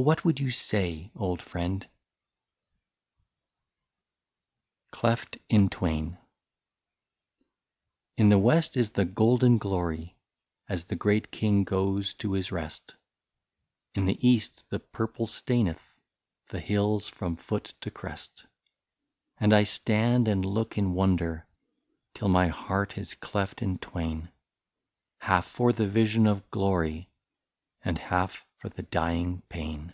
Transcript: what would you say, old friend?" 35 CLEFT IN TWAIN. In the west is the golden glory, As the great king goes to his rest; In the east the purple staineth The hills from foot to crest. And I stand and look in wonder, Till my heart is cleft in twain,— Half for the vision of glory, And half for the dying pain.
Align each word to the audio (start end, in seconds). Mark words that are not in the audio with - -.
what 0.00 0.24
would 0.24 0.40
you 0.40 0.48
say, 0.50 1.12
old 1.14 1.42
friend?" 1.42 1.82
35 4.90 5.02
CLEFT 5.02 5.36
IN 5.50 5.68
TWAIN. 5.68 6.16
In 8.16 8.30
the 8.30 8.38
west 8.38 8.74
is 8.78 8.92
the 8.92 9.04
golden 9.04 9.58
glory, 9.58 10.16
As 10.66 10.84
the 10.86 10.96
great 10.96 11.30
king 11.30 11.64
goes 11.64 12.14
to 12.14 12.32
his 12.32 12.50
rest; 12.50 12.94
In 13.94 14.06
the 14.06 14.26
east 14.26 14.64
the 14.70 14.80
purple 14.80 15.26
staineth 15.26 15.94
The 16.48 16.60
hills 16.60 17.06
from 17.06 17.36
foot 17.36 17.74
to 17.82 17.90
crest. 17.90 18.46
And 19.38 19.52
I 19.52 19.64
stand 19.64 20.26
and 20.26 20.42
look 20.42 20.78
in 20.78 20.94
wonder, 20.94 21.46
Till 22.14 22.28
my 22.28 22.48
heart 22.48 22.96
is 22.96 23.12
cleft 23.12 23.60
in 23.60 23.76
twain,— 23.76 24.30
Half 25.18 25.46
for 25.46 25.70
the 25.70 25.86
vision 25.86 26.26
of 26.26 26.50
glory, 26.50 27.10
And 27.84 27.98
half 27.98 28.46
for 28.58 28.68
the 28.68 28.82
dying 28.82 29.42
pain. 29.48 29.92